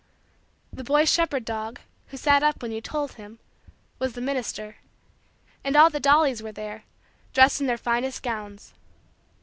The 0.73 0.83
boy's 0.83 1.13
shepherd 1.13 1.45
dog, 1.45 1.79
who 2.07 2.17
sat 2.17 2.41
up 2.41 2.63
when 2.63 2.71
you 2.71 2.81
told 2.81 3.11
him, 3.11 3.37
was 3.99 4.13
the 4.13 4.19
minister; 4.19 4.77
and 5.63 5.75
all 5.75 5.91
the 5.91 5.99
dollies 5.99 6.41
were 6.41 6.51
there, 6.51 6.85
dressed 7.35 7.61
in 7.61 7.67
their 7.67 7.77
finest 7.77 8.23
gowns. 8.23 8.73